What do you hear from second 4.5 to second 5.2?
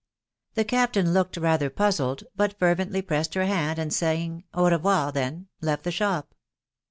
Au revoir